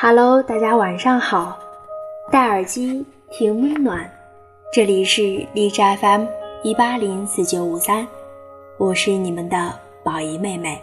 [0.00, 1.58] Hello，大家晚上好，
[2.30, 4.08] 戴耳机听温暖，
[4.72, 6.24] 这里是荔枝 FM
[6.62, 8.06] 一八零四九五三，
[8.76, 10.80] 我是你们的宝仪妹妹，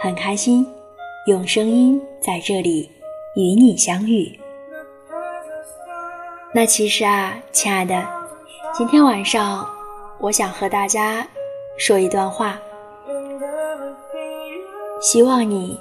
[0.00, 0.66] 很开心
[1.28, 2.90] 用声音在这里
[3.36, 4.36] 与你相遇。
[6.52, 8.04] 那其实啊，亲爱的，
[8.74, 9.64] 今天晚上
[10.18, 11.24] 我想和大家
[11.78, 12.58] 说一段话，
[15.00, 15.78] 希望你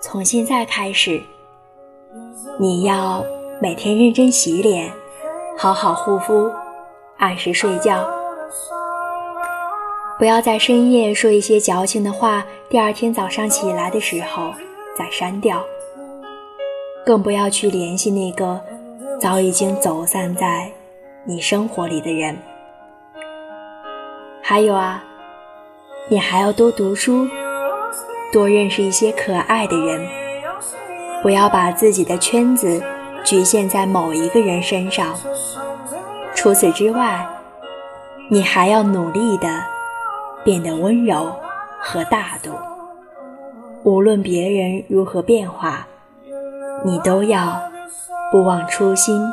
[0.00, 1.22] 从现在开始。
[2.58, 3.24] 你要
[3.60, 4.92] 每天认真洗脸，
[5.58, 6.50] 好好护肤，
[7.18, 8.08] 按时睡觉，
[10.18, 14.52] 不要在深夜说一些矫情的话，第二天早上起来的时候
[14.96, 15.64] 再删掉。
[17.04, 18.60] 更不要去联系那个
[19.20, 20.70] 早已经走散在
[21.24, 22.36] 你生活里的人。
[24.42, 25.04] 还有啊，
[26.08, 27.28] 你还要多读书，
[28.32, 30.23] 多认识一些可爱的人。
[31.24, 32.82] 不要把自己的圈子
[33.24, 35.16] 局限在某一个人身上。
[36.34, 37.26] 除此之外，
[38.28, 39.48] 你还要努力的
[40.44, 41.34] 变得温柔
[41.80, 42.50] 和大度。
[43.84, 45.86] 无论别人如何变化，
[46.84, 47.58] 你都要
[48.30, 49.26] 不忘初心，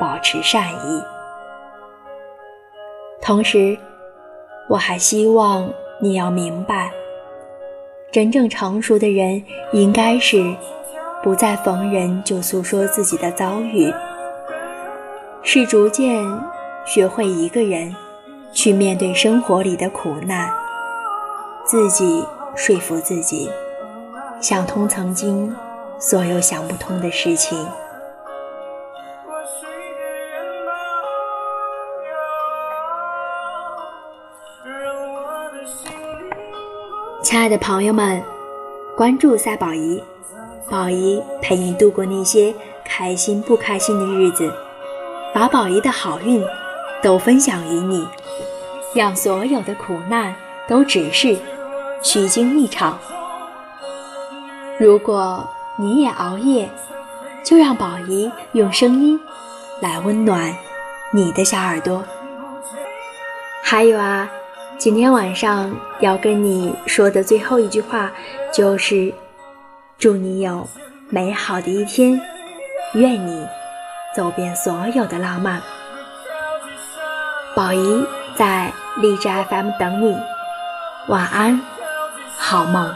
[0.00, 1.02] 保持善意。
[3.20, 3.78] 同时，
[4.68, 5.70] 我还希望
[6.00, 6.90] 你要明白，
[8.10, 9.40] 真正成熟的人
[9.72, 10.52] 应该是。
[11.22, 13.94] 不再逢人就诉说自己的遭遇，
[15.44, 16.26] 是逐渐
[16.84, 17.94] 学会一个人
[18.52, 20.52] 去面对生活里的苦难，
[21.64, 23.48] 自己说服自己，
[24.40, 25.54] 想通曾经
[25.96, 27.56] 所有想不通的事情。
[37.22, 38.20] 亲爱的朋友们，
[38.96, 40.02] 关注赛宝仪。
[40.70, 44.50] 宝仪陪你度过那些开心不开心的日子，
[45.34, 46.42] 把宝仪的好运
[47.02, 48.06] 都分享于你，
[48.94, 50.34] 让所有的苦难
[50.66, 51.36] 都只是
[52.02, 52.98] 虚惊一场。
[54.78, 56.70] 如果你也熬夜，
[57.44, 59.20] 就让宝仪用声音
[59.80, 60.56] 来温暖
[61.10, 62.02] 你的小耳朵。
[63.62, 64.30] 还有啊，
[64.78, 68.10] 今天晚上要跟你说的最后一句话
[68.52, 69.12] 就是。
[69.98, 70.68] 祝你有
[71.08, 72.20] 美好的一天，
[72.94, 73.46] 愿你
[74.16, 75.62] 走遍所有的浪漫。
[77.54, 78.04] 宝仪
[78.34, 80.16] 在荔枝 FM 等你，
[81.08, 81.60] 晚安，
[82.36, 82.92] 好梦。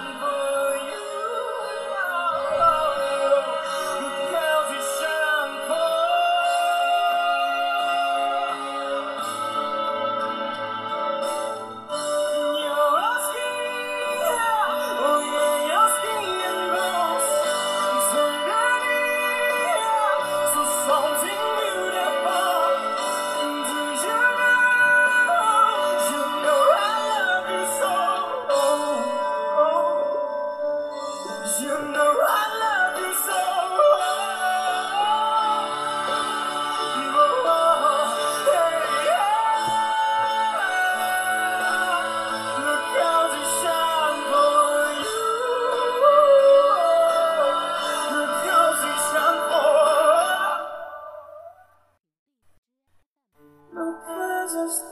[54.47, 54.86] because